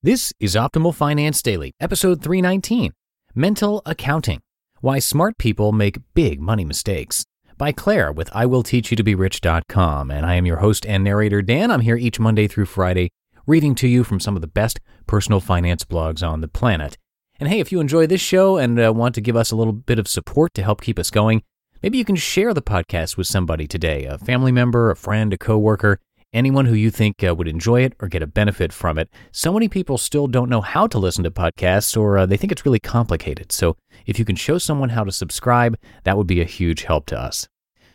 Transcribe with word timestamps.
This 0.00 0.32
is 0.38 0.54
Optimal 0.54 0.94
Finance 0.94 1.42
Daily, 1.42 1.72
episode 1.80 2.22
319 2.22 2.92
Mental 3.34 3.82
Accounting 3.84 4.38
Why 4.80 5.00
Smart 5.00 5.36
People 5.38 5.72
Make 5.72 5.98
Big 6.14 6.40
Money 6.40 6.64
Mistakes 6.64 7.24
by 7.56 7.72
Claire 7.72 8.12
with 8.12 8.30
IWillTeachYouToBeRich.com. 8.30 10.12
And 10.12 10.24
I 10.24 10.36
am 10.36 10.46
your 10.46 10.58
host 10.58 10.86
and 10.86 11.02
narrator, 11.02 11.42
Dan. 11.42 11.72
I'm 11.72 11.80
here 11.80 11.96
each 11.96 12.20
Monday 12.20 12.46
through 12.46 12.66
Friday 12.66 13.10
reading 13.44 13.74
to 13.74 13.88
you 13.88 14.04
from 14.04 14.20
some 14.20 14.36
of 14.36 14.40
the 14.40 14.46
best 14.46 14.78
personal 15.08 15.40
finance 15.40 15.84
blogs 15.84 16.24
on 16.24 16.42
the 16.42 16.48
planet. 16.48 16.96
And 17.40 17.48
hey, 17.48 17.58
if 17.58 17.72
you 17.72 17.80
enjoy 17.80 18.06
this 18.06 18.20
show 18.20 18.56
and 18.56 18.78
uh, 18.78 18.92
want 18.92 19.16
to 19.16 19.20
give 19.20 19.34
us 19.34 19.50
a 19.50 19.56
little 19.56 19.72
bit 19.72 19.98
of 19.98 20.06
support 20.06 20.54
to 20.54 20.62
help 20.62 20.80
keep 20.80 21.00
us 21.00 21.10
going, 21.10 21.42
maybe 21.82 21.98
you 21.98 22.04
can 22.04 22.14
share 22.14 22.54
the 22.54 22.62
podcast 22.62 23.16
with 23.16 23.26
somebody 23.26 23.66
today 23.66 24.04
a 24.04 24.16
family 24.16 24.52
member, 24.52 24.92
a 24.92 24.96
friend, 24.96 25.32
a 25.32 25.36
coworker 25.36 25.98
anyone 26.32 26.66
who 26.66 26.74
you 26.74 26.90
think 26.90 27.24
uh, 27.24 27.34
would 27.34 27.48
enjoy 27.48 27.82
it 27.82 27.94
or 28.00 28.08
get 28.08 28.22
a 28.22 28.26
benefit 28.26 28.72
from 28.72 28.98
it. 28.98 29.08
So 29.32 29.52
many 29.52 29.68
people 29.68 29.98
still 29.98 30.26
don't 30.26 30.50
know 30.50 30.60
how 30.60 30.86
to 30.86 30.98
listen 30.98 31.24
to 31.24 31.30
podcasts 31.30 31.96
or 31.96 32.18
uh, 32.18 32.26
they 32.26 32.36
think 32.36 32.52
it's 32.52 32.66
really 32.66 32.78
complicated. 32.78 33.52
So 33.52 33.76
if 34.06 34.18
you 34.18 34.24
can 34.24 34.36
show 34.36 34.58
someone 34.58 34.90
how 34.90 35.04
to 35.04 35.12
subscribe, 35.12 35.78
that 36.04 36.16
would 36.16 36.26
be 36.26 36.40
a 36.40 36.44
huge 36.44 36.84
help 36.84 37.06
to 37.06 37.18
us. 37.18 37.48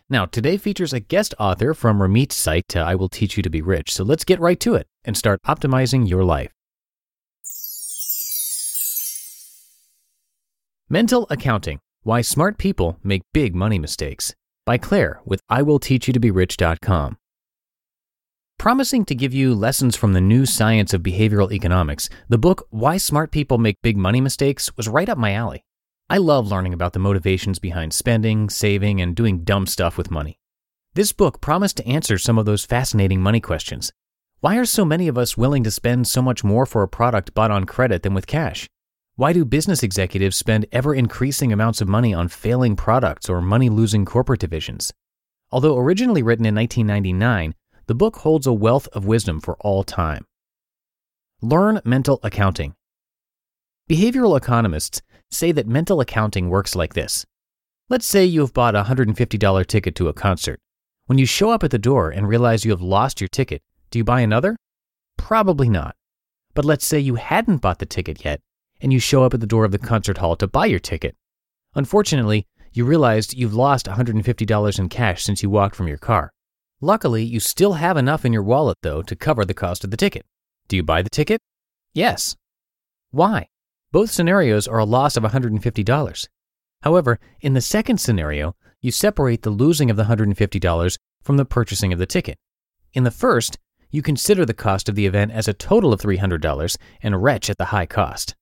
Now, 0.10 0.26
today 0.26 0.58
features 0.58 0.94
a 0.94 1.00
guest 1.00 1.34
author 1.40 1.74
from 1.74 2.02
Ramit's 2.02 2.36
site, 2.36 2.76
uh, 2.76 2.82
I 2.82 2.96
Will 2.96 3.10
Teach 3.10 3.38
You 3.38 3.44
to 3.44 3.50
Be 3.50 3.62
Rich. 3.62 3.94
So 3.94 4.04
let's 4.04 4.24
get 4.24 4.40
right 4.40 4.60
to 4.60 4.76
it 4.76 4.88
and 5.06 5.18
start 5.18 5.40
optimizing 5.48 6.08
your 6.08 6.24
life. 6.24 6.52
Mental 10.90 11.26
Accounting 11.30 11.80
Why 12.04 12.22
Smart 12.22 12.58
People 12.58 13.00
Make 13.04 13.24
Big 13.34 13.56
Money 13.56 13.80
Mistakes 13.80 14.36
by 14.66 14.78
Claire 14.78 15.22
with 15.26 15.42
IWillTeachYouToBeRich.com. 15.50 17.18
Promising 18.64 19.04
to 19.08 19.14
give 19.14 19.34
you 19.34 19.54
lessons 19.54 19.98
from 19.98 20.14
the 20.14 20.22
new 20.22 20.46
science 20.46 20.94
of 20.94 21.04
behavioral 21.04 21.52
economics, 21.52 22.08
the 22.30 22.38
book 22.38 22.66
Why 22.70 22.96
Smart 22.96 23.30
People 23.30 23.58
Make 23.58 23.82
Big 23.82 23.98
Money 23.98 24.22
Mistakes 24.22 24.72
was 24.78 24.88
right 24.88 25.10
up 25.10 25.18
my 25.18 25.34
alley. 25.34 25.66
I 26.10 26.16
love 26.16 26.48
learning 26.48 26.74
about 26.74 26.94
the 26.94 27.00
motivations 27.00 27.60
behind 27.60 27.92
spending, 27.94 28.50
saving, 28.50 29.02
and 29.02 29.18
doing 29.18 29.44
dumb 29.44 29.68
stuff 29.68 29.98
with 29.98 30.12
money. 30.12 30.40
This 30.94 31.12
book 31.12 31.42
promised 31.42 31.76
to 31.76 31.86
answer 31.86 32.18
some 32.18 32.38
of 32.38 32.46
those 32.46 32.64
fascinating 32.64 33.20
money 33.20 33.42
questions. 33.42 33.92
Why 34.40 34.56
are 34.56 34.64
so 34.64 34.86
many 34.86 35.10
of 35.10 35.18
us 35.18 35.36
willing 35.36 35.66
to 35.66 35.70
spend 35.70 36.08
so 36.08 36.22
much 36.22 36.42
more 36.42 36.66
for 36.66 36.84
a 36.84 36.88
product 36.88 37.34
bought 37.34 37.52
on 37.52 37.66
credit 37.66 38.02
than 38.02 38.14
with 38.14 38.28
cash? 38.28 38.70
Why 39.18 39.34
do 39.34 39.44
business 39.44 39.84
executives 39.84 40.38
spend 40.38 40.68
ever 40.72 40.96
increasing 40.96 41.52
amounts 41.52 41.82
of 41.82 41.90
money 41.90 42.14
on 42.14 42.30
failing 42.30 42.78
products 42.78 43.28
or 43.28 43.42
money 43.42 43.68
losing 43.68 44.06
corporate 44.06 44.40
divisions? 44.40 44.94
Although 45.52 45.78
originally 45.78 46.24
written 46.24 46.46
in 46.46 46.56
1999, 46.56 47.56
the 47.88 47.96
book 47.96 48.18
holds 48.18 48.48
a 48.48 48.54
wealth 48.54 48.88
of 48.94 49.06
wisdom 49.06 49.40
for 49.40 49.56
all 49.60 49.84
time. 49.84 50.26
Learn 51.42 51.82
mental 51.84 52.20
accounting. 52.24 52.76
Behavioral 53.90 54.38
economists 54.38 55.02
say 55.30 55.52
that 55.52 55.68
mental 55.68 56.00
accounting 56.00 56.50
works 56.50 56.76
like 56.76 56.94
this. 56.94 57.26
Let's 57.90 58.06
say 58.06 58.24
you 58.24 58.42
have 58.42 58.54
bought 58.54 58.76
a 58.76 58.84
$150 58.84 59.68
ticket 59.68 59.96
to 59.96 60.08
a 60.08 60.14
concert. 60.14 60.60
When 61.08 61.18
you 61.18 61.26
show 61.26 61.52
up 61.52 61.64
at 61.64 61.72
the 61.72 61.78
door 61.78 62.10
and 62.10 62.28
realize 62.28 62.64
you 62.64 62.72
have 62.72 62.82
lost 62.82 63.20
your 63.20 63.28
ticket, 63.28 63.62
do 63.92 64.00
you 64.00 64.06
buy 64.06 64.22
another? 64.22 64.56
Probably 65.18 65.68
not. 65.68 65.96
But 66.54 66.66
let's 66.66 66.86
say 66.86 67.00
you 67.00 67.16
hadn't 67.16 67.58
bought 67.58 67.80
the 67.80 67.86
ticket 67.86 68.24
yet, 68.24 68.40
and 68.80 68.94
you 68.94 69.00
show 69.00 69.24
up 69.24 69.34
at 69.34 69.42
the 69.42 69.48
door 69.48 69.66
of 69.66 69.72
the 69.72 69.80
concert 69.80 70.18
hall 70.18 70.36
to 70.38 70.48
buy 70.48 70.66
your 70.66 70.80
ticket. 70.80 71.16
Unfortunately, 71.76 72.48
you 72.72 72.86
realized 72.86 73.34
you've 73.34 73.54
lost 73.54 73.86
$150 73.86 74.80
in 74.80 74.90
cash 74.90 75.24
since 75.24 75.44
you 75.44 75.50
walked 75.50 75.76
from 75.76 75.88
your 75.88 75.98
car. 75.98 76.33
Luckily, 76.84 77.24
you 77.24 77.40
still 77.40 77.76
have 77.76 77.96
enough 77.96 78.26
in 78.26 78.34
your 78.34 78.44
wallet, 78.44 78.78
though, 78.82 79.02
to 79.04 79.16
cover 79.16 79.46
the 79.46 79.54
cost 79.54 79.86
of 79.86 79.92
the 79.92 79.96
ticket. 79.96 80.26
Do 80.68 80.76
you 80.76 80.84
buy 80.84 81.02
the 81.02 81.10
ticket? 81.10 81.40
Yes. 81.94 82.36
Why? 83.10 83.48
Both 83.94 84.12
scenarios 84.12 84.68
are 84.68 84.80
a 84.80 84.84
loss 84.84 85.16
of 85.16 85.24
$150. 85.24 86.28
However, 86.82 87.22
in 87.40 87.54
the 87.54 87.62
second 87.62 88.02
scenario, 88.02 88.58
you 88.82 88.92
separate 88.92 89.44
the 89.44 89.50
losing 89.50 89.90
of 89.90 89.96
the 89.96 90.04
$150 90.04 90.98
from 91.22 91.38
the 91.38 91.46
purchasing 91.46 91.94
of 91.94 92.00
the 92.00 92.06
ticket. 92.06 92.38
In 92.92 93.06
the 93.06 93.12
first, 93.12 93.58
you 93.90 94.02
consider 94.02 94.46
the 94.46 94.54
cost 94.54 94.90
of 94.90 94.96
the 94.96 95.06
event 95.06 95.32
as 95.32 95.48
a 95.48 95.54
total 95.54 95.94
of 95.94 96.02
$300 96.02 96.78
and 97.02 97.24
retch 97.24 97.50
at 97.50 97.58
the 97.58 97.72
high 97.72 97.86
cost. 97.86 98.36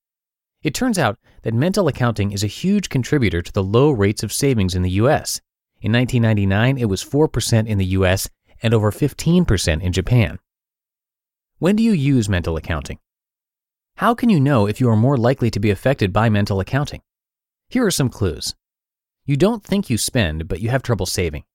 It 0.63 0.73
turns 0.73 0.97
out 0.97 1.19
that 1.43 1.53
mental 1.53 1.87
accounting 1.87 2.31
is 2.31 2.43
a 2.43 2.47
huge 2.47 2.89
contributor 2.89 3.43
to 3.43 3.53
the 3.53 3.63
low 3.63 3.91
rates 3.91 4.23
of 4.23 4.33
savings 4.33 4.73
in 4.73 4.81
the 4.81 4.97
US. 5.01 5.41
In 5.81 5.91
1999, 5.91 6.77
it 6.77 6.85
was 6.85 7.03
4% 7.03 7.67
in 7.67 7.77
the 7.79 7.85
US 7.97 8.29
and 8.61 8.73
over 8.73 8.91
15% 8.91 9.81
in 9.81 9.91
Japan. 9.91 10.37
When 11.57 11.75
do 11.75 11.81
you 11.81 11.91
use 11.91 12.29
mental 12.29 12.55
accounting? 12.55 12.99
How 13.95 14.13
can 14.13 14.29
you 14.29 14.39
know 14.39 14.67
if 14.67 14.79
you 14.79 14.89
are 14.89 14.95
more 14.95 15.17
likely 15.17 15.49
to 15.51 15.59
be 15.59 15.71
affected 15.71 16.13
by 16.13 16.29
mental 16.29 16.59
accounting? 16.59 17.01
Here 17.67 17.85
are 17.85 17.91
some 17.91 18.09
clues. 18.09 18.53
You 19.25 19.37
don't 19.37 19.63
think 19.63 19.89
you 19.89 19.97
spend, 19.97 20.47
but 20.47 20.59
you 20.59 20.69
have 20.69 20.83
trouble 20.83 21.05
saving. 21.05 21.45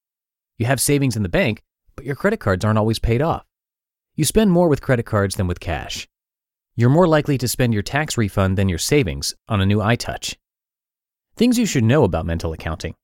You 0.59 0.67
have 0.67 0.81
savings 0.81 1.17
in 1.17 1.23
the 1.23 1.29
bank, 1.29 1.63
but 1.95 2.05
your 2.05 2.17
credit 2.17 2.41
cards 2.41 2.65
aren't 2.65 2.79
always 2.79 2.99
paid 2.99 3.23
off. 3.23 3.45
You 4.17 4.25
spend 4.25 4.51
more 4.51 4.69
with 4.69 4.83
credit 4.83 5.07
cards 5.07 5.37
than 5.37 5.47
with 5.47 5.61
cash. 5.61 6.09
You're 6.75 6.91
more 6.91 7.07
likely 7.07 7.39
to 7.39 7.49
spend 7.49 7.75
your 7.75 7.83
tax 7.83 8.19
refund 8.19 8.59
than 8.59 8.69
your 8.69 8.79
savings 8.79 9.35
on 9.49 9.61
a 9.61 9.67
new 9.67 9.79
iTouch. 9.79 10.35
Things 11.37 11.59
you 11.59 11.67
should 11.67 11.85
know 11.85 12.03
about 12.05 12.27
mental 12.27 12.53
accounting. 12.53 12.95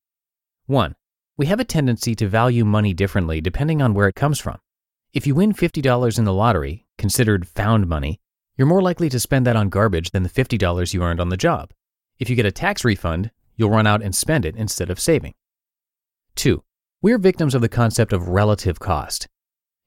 1. 0.67 0.95
We 1.39 1.47
have 1.47 1.61
a 1.61 1.65
tendency 1.65 2.15
to 2.17 2.29
value 2.29 2.63
money 2.65 2.93
differently 2.93 3.41
depending 3.41 3.81
on 3.81 3.95
where 3.95 4.07
it 4.07 4.15
comes 4.15 4.39
from. 4.39 4.59
If 5.15 5.27
you 5.27 5.35
win 5.35 5.55
$50 5.55 6.19
in 6.19 6.25
the 6.25 6.33
lottery, 6.33 6.87
considered 6.99 7.49
found 7.49 7.87
money, 7.87 8.21
you're 8.57 8.67
more 8.67 8.83
likely 8.83 9.09
to 9.09 9.19
spend 9.19 9.47
that 9.47 9.57
on 9.57 9.71
garbage 9.71 10.11
than 10.11 10.25
the 10.25 10.29
$50 10.29 10.93
you 10.93 11.03
earned 11.03 11.21
on 11.21 11.31
the 11.31 11.39
job. 11.39 11.73
If 12.19 12.29
you 12.29 12.37
get 12.37 12.45
a 12.45 12.53
tax 12.53 12.85
refund, 12.85 13.31
you'll 13.57 13.71
run 13.71 13.87
out 13.87 14.03
and 14.03 14.15
spend 14.15 14.45
it 14.45 14.57
instead 14.57 14.91
of 14.91 15.01
saving. 15.01 15.33
2. 16.37 16.63
We're 17.01 17.19
victims 17.19 17.55
of 17.55 17.63
the 17.63 17.69
concept 17.69 18.13
of 18.13 18.29
relative 18.29 18.79
cost. 18.79 19.27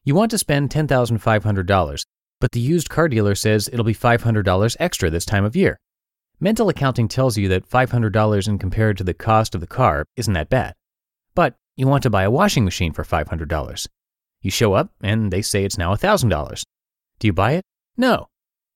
You 0.03 0.15
want 0.15 0.31
to 0.31 0.39
spend 0.39 0.71
$10,500, 0.71 2.05
but 2.41 2.51
the 2.53 2.59
used 2.59 2.89
car 2.89 3.07
dealer 3.07 3.35
says 3.35 3.69
it'll 3.71 3.85
be 3.85 3.93
$500 3.93 4.75
extra 4.79 5.09
this 5.11 5.25
time 5.25 5.45
of 5.45 5.55
year. 5.55 5.79
Mental 6.39 6.69
accounting 6.69 7.07
tells 7.07 7.37
you 7.37 7.47
that 7.49 7.69
$500 7.69 8.47
in 8.47 8.57
compared 8.57 8.97
to 8.97 9.03
the 9.03 9.13
cost 9.13 9.53
of 9.53 9.61
the 9.61 9.67
car 9.67 10.05
isn't 10.15 10.33
that 10.33 10.49
bad. 10.49 10.73
But 11.35 11.55
you 11.75 11.87
want 11.87 12.03
to 12.03 12.09
buy 12.09 12.23
a 12.23 12.31
washing 12.31 12.65
machine 12.65 12.93
for 12.93 13.03
$500. 13.03 13.87
You 14.41 14.51
show 14.51 14.73
up 14.73 14.91
and 15.01 15.31
they 15.31 15.41
say 15.41 15.63
it's 15.63 15.77
now 15.77 15.93
$1,000. 15.93 16.63
Do 17.19 17.27
you 17.27 17.33
buy 17.33 17.53
it? 17.53 17.63
No. 17.97 18.27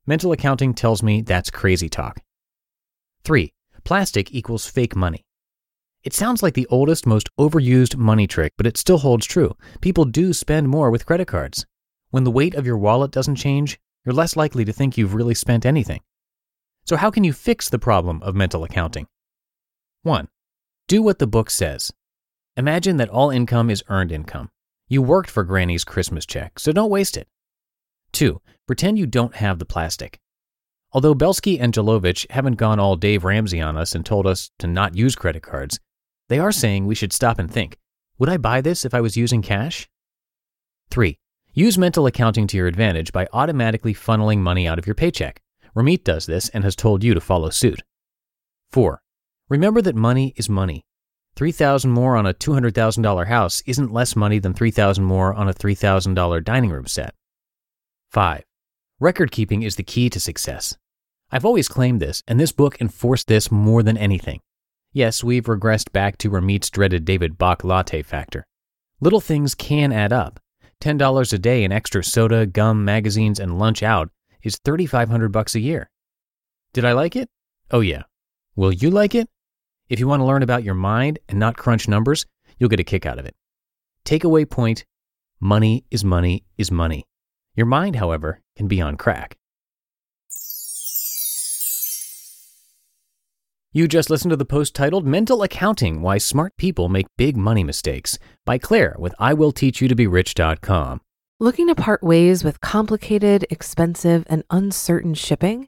Mental 0.06 0.32
accounting 0.32 0.74
tells 0.74 1.02
me 1.02 1.22
that's 1.22 1.50
crazy 1.50 1.90
talk. 1.90 2.20
3. 3.24 3.54
Plastic 3.84 4.34
equals 4.34 4.68
fake 4.68 4.96
money. 4.96 5.26
It 6.04 6.14
sounds 6.14 6.42
like 6.42 6.54
the 6.54 6.68
oldest, 6.68 7.06
most 7.06 7.30
overused 7.38 7.98
money 7.98 8.26
trick, 8.26 8.54
but 8.58 8.66
it 8.66 8.78
still 8.78 9.00
holds 9.00 9.26
true. 9.26 9.56
People 9.82 10.06
do 10.06 10.32
spend 10.34 10.70
more 10.70 10.90
with 10.90 11.06
credit 11.06 11.28
cards. 11.28 11.66
When 12.12 12.24
the 12.24 12.32
weight 12.32 12.56
of 12.56 12.66
your 12.66 12.78
wallet 12.78 13.12
doesn't 13.12 13.36
change, 13.36 13.80
you're 14.06 14.16
less 14.16 14.36
likely 14.38 14.64
to 14.66 14.74
think 14.74 14.98
you've 14.98 15.14
really 15.14 15.36
spent 15.36 15.66
anything. 15.66 16.02
So, 16.86 16.96
how 16.96 17.12
can 17.12 17.24
you 17.24 17.34
fix 17.34 17.70
the 17.70 17.78
problem 17.78 18.24
of 18.24 18.34
mental 18.34 18.64
accounting? 18.64 19.08
1. 20.04 20.30
Do 20.88 21.04
what 21.04 21.20
the 21.20 21.28
book 21.28 21.50
says. 21.50 21.92
Imagine 22.60 22.98
that 22.98 23.08
all 23.08 23.30
income 23.30 23.70
is 23.70 23.86
earned 23.88 24.12
income. 24.12 24.50
You 24.90 25.02
worked 25.02 25.30
for 25.30 25.46
Granny's 25.46 25.86
Christmas 25.86 26.26
check, 26.26 26.60
so 26.60 26.74
don't 26.74 26.90
waste 26.90 27.16
it. 27.16 27.26
2. 28.12 28.42
Pretend 28.68 29.00
you 29.00 29.06
don't 29.06 29.36
have 29.36 29.60
the 29.60 29.66
plastic. 29.66 30.20
Although 30.92 31.16
Belsky 31.16 31.58
and 31.58 31.74
Gilovich 31.74 32.30
haven't 32.30 32.56
gone 32.56 32.78
all 32.78 32.98
Dave 32.98 33.24
Ramsey 33.24 33.62
on 33.62 33.78
us 33.78 33.96
and 33.96 34.06
told 34.06 34.28
us 34.28 34.52
to 34.60 34.68
not 34.68 34.94
use 34.94 35.16
credit 35.16 35.42
cards, 35.42 35.80
they 36.28 36.38
are 36.38 36.52
saying 36.52 36.86
we 36.86 36.96
should 36.96 37.14
stop 37.14 37.40
and 37.40 37.50
think 37.50 37.78
would 38.18 38.28
I 38.28 38.36
buy 38.36 38.60
this 38.60 38.84
if 38.84 38.94
I 38.94 39.00
was 39.00 39.16
using 39.16 39.42
cash? 39.42 39.88
3. 40.92 41.18
Use 41.54 41.78
mental 41.78 42.08
accounting 42.08 42.46
to 42.48 42.58
your 42.58 42.68
advantage 42.68 43.14
by 43.14 43.30
automatically 43.32 43.94
funneling 43.94 44.40
money 44.40 44.68
out 44.68 44.78
of 44.78 44.86
your 44.86 44.96
paycheck. 44.96 45.42
Ramit 45.78 46.04
does 46.04 46.26
this 46.26 46.50
and 46.50 46.66
has 46.66 46.76
told 46.76 47.06
you 47.06 47.14
to 47.14 47.22
follow 47.22 47.52
suit. 47.52 47.84
4. 48.74 49.02
Remember 49.48 49.82
that 49.82 49.96
money 49.96 50.34
is 50.36 50.50
money. 50.50 50.84
3000 51.36 51.90
more 51.90 52.16
on 52.16 52.26
a 52.26 52.34
$200,000 52.34 53.28
house 53.28 53.64
isn't 53.66 53.94
less 53.94 54.16
money 54.16 54.40
than 54.40 54.54
3000 54.54 55.04
more 55.04 55.34
on 55.34 55.48
a 55.48 55.54
$3,000 55.54 56.44
dining 56.44 56.70
room 56.70 56.88
set. 56.88 57.14
5. 58.12 58.44
Record 59.00 59.32
keeping 59.32 59.64
is 59.64 59.76
the 59.76 59.84
key 59.84 60.10
to 60.10 60.20
success. 60.20 60.78
I've 61.32 61.46
always 61.46 61.68
claimed 61.68 62.02
this, 62.02 62.24
and 62.28 62.40
this 62.40 62.52
book 62.52 62.82
enforced 62.82 63.28
this 63.28 63.52
more 63.52 63.84
than 63.84 63.98
anything. 63.98 64.42
Yes, 64.92 65.24
we've 65.24 65.46
regressed 65.46 65.92
back 65.92 66.18
to 66.18 66.30
Ramit's 66.30 66.70
dreaded 66.70 67.06
David 67.06 67.38
Bach 67.38 67.64
latte 67.64 68.02
factor. 68.02 68.46
Little 69.00 69.22
things 69.22 69.54
can 69.54 69.92
add 69.94 70.12
up. 70.12 70.40
$10 70.82 71.34
a 71.34 71.38
day 71.38 71.64
in 71.64 71.72
extra 71.72 72.04
soda, 72.04 72.46
gum, 72.46 72.84
magazines, 72.84 73.40
and 73.40 73.60
lunch 73.60 73.84
out 73.84 74.10
is 74.44 74.60
3500 74.66 75.32
bucks 75.32 75.56
a 75.56 75.60
year. 75.60 75.90
Did 76.74 76.86
I 76.86 76.94
like 76.94 77.16
it? 77.16 77.30
Oh 77.72 77.82
yeah. 77.82 78.04
Will 78.56 78.72
you 78.74 78.90
like 78.90 79.14
it? 79.14 79.30
If 79.90 80.00
you 80.00 80.08
want 80.08 80.20
to 80.20 80.26
learn 80.26 80.44
about 80.44 80.64
your 80.64 80.76
mind 80.76 81.18
and 81.28 81.40
not 81.40 81.58
crunch 81.58 81.88
numbers, 81.88 82.28
you'll 82.60 82.70
get 82.70 82.80
a 82.80 82.84
kick 82.84 83.08
out 83.08 83.18
of 83.18 83.26
it. 83.26 83.36
Takeaway 84.06 84.48
point 84.48 84.86
money 85.40 85.84
is 85.90 86.06
money 86.06 86.46
is 86.58 86.72
money. 86.72 87.08
Your 87.56 87.66
mind, 87.66 87.96
however, 87.96 88.40
can 88.56 88.68
be 88.68 88.80
on 88.80 88.98
crack. 88.98 89.36
You 93.72 93.88
just 93.88 94.10
listened 94.10 94.32
to 94.32 94.36
the 94.36 94.46
post 94.46 94.76
titled 94.76 95.06
Mental 95.06 95.44
Accounting 95.44 96.02
Why 96.02 96.18
Smart 96.18 96.56
People 96.58 96.90
Make 96.90 97.08
Big 97.18 97.36
Money 97.36 97.64
Mistakes 97.64 98.18
by 98.46 98.58
Claire 98.58 98.96
with 98.98 99.14
IWillTeachYouToBeRich.com. 99.20 101.02
Looking 101.40 101.68
to 101.68 101.76
part 101.76 102.04
ways 102.04 102.44
with 102.44 102.62
complicated, 102.62 103.46
expensive, 103.50 104.26
and 104.28 104.44
uncertain 104.50 105.14
shipping? 105.14 105.68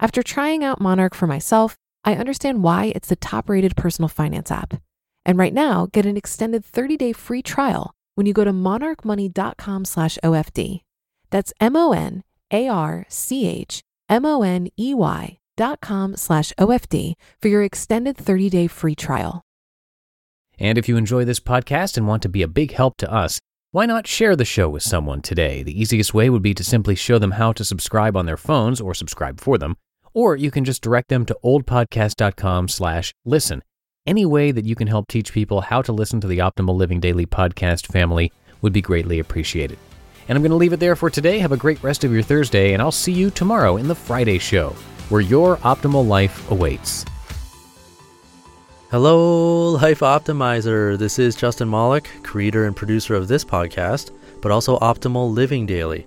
After 0.00 0.22
trying 0.22 0.62
out 0.62 0.80
Monarch 0.80 1.14
for 1.14 1.26
myself, 1.26 1.76
I 2.04 2.14
understand 2.14 2.62
why 2.62 2.92
it's 2.94 3.08
the 3.08 3.16
top-rated 3.16 3.76
personal 3.76 4.08
finance 4.08 4.50
app. 4.50 4.80
And 5.26 5.36
right 5.36 5.52
now, 5.52 5.88
get 5.92 6.06
an 6.06 6.16
extended 6.16 6.64
30-day 6.64 7.12
free 7.12 7.42
trial 7.42 7.94
when 8.14 8.26
you 8.26 8.32
go 8.32 8.44
to 8.44 8.52
monarchmoney.com 8.52 9.84
slash 9.84 10.18
OFD. 10.22 10.82
That's 11.30 11.52
M 11.60 11.76
O 11.76 11.92
N 11.92 12.22
A 12.52 12.68
R 12.68 13.06
C 13.08 13.46
H 13.46 13.82
M 14.08 14.24
O 14.24 14.42
N 14.42 14.68
E 14.78 14.94
Y 14.94 15.38
dot 15.56 15.80
com 15.80 16.16
slash 16.16 16.52
OFD 16.58 17.14
for 17.42 17.48
your 17.48 17.62
extended 17.62 18.16
30 18.16 18.48
day 18.48 18.66
free 18.66 18.94
trial. 18.94 19.42
And 20.58 20.78
if 20.78 20.88
you 20.88 20.96
enjoy 20.96 21.24
this 21.24 21.40
podcast 21.40 21.96
and 21.96 22.06
want 22.06 22.22
to 22.22 22.28
be 22.28 22.42
a 22.42 22.48
big 22.48 22.72
help 22.72 22.96
to 22.98 23.12
us, 23.12 23.38
why 23.70 23.86
not 23.86 24.06
share 24.06 24.34
the 24.34 24.44
show 24.44 24.68
with 24.68 24.82
someone 24.82 25.20
today? 25.20 25.62
The 25.62 25.78
easiest 25.78 26.14
way 26.14 26.30
would 26.30 26.42
be 26.42 26.54
to 26.54 26.64
simply 26.64 26.94
show 26.94 27.18
them 27.18 27.32
how 27.32 27.52
to 27.52 27.64
subscribe 27.64 28.16
on 28.16 28.26
their 28.26 28.36
phones 28.36 28.80
or 28.80 28.94
subscribe 28.94 29.40
for 29.40 29.58
them, 29.58 29.76
or 30.14 30.36
you 30.36 30.50
can 30.50 30.64
just 30.64 30.82
direct 30.82 31.08
them 31.08 31.24
to 31.26 31.36
oldpodcast.com 31.44 32.68
slash 32.68 33.14
listen. 33.24 33.62
Any 34.06 34.24
way 34.24 34.52
that 34.52 34.64
you 34.64 34.74
can 34.74 34.88
help 34.88 35.08
teach 35.08 35.32
people 35.32 35.60
how 35.60 35.82
to 35.82 35.92
listen 35.92 36.20
to 36.20 36.26
the 36.26 36.38
Optimal 36.38 36.76
Living 36.76 37.00
Daily 37.00 37.26
podcast 37.26 37.86
family 37.86 38.32
would 38.62 38.72
be 38.72 38.80
greatly 38.80 39.18
appreciated. 39.18 39.78
And 40.28 40.36
I'm 40.36 40.42
going 40.42 40.50
to 40.50 40.56
leave 40.56 40.72
it 40.72 40.80
there 40.80 40.96
for 40.96 41.10
today. 41.10 41.38
Have 41.38 41.52
a 41.52 41.56
great 41.56 41.82
rest 41.82 42.04
of 42.04 42.12
your 42.12 42.22
Thursday, 42.22 42.72
and 42.72 42.82
I'll 42.82 42.92
see 42.92 43.12
you 43.12 43.30
tomorrow 43.30 43.76
in 43.76 43.88
the 43.88 43.94
Friday 43.94 44.38
show, 44.38 44.70
where 45.08 45.20
your 45.20 45.56
optimal 45.58 46.06
life 46.06 46.50
awaits. 46.50 47.04
Hello, 48.90 49.72
Life 49.72 50.00
Optimizer. 50.00 50.96
This 50.96 51.18
is 51.18 51.36
Justin 51.36 51.68
Malik, 51.68 52.08
creator 52.22 52.64
and 52.64 52.74
producer 52.74 53.14
of 53.14 53.28
this 53.28 53.44
podcast, 53.44 54.10
but 54.40 54.50
also 54.50 54.78
Optimal 54.78 55.30
Living 55.30 55.66
Daily, 55.66 56.06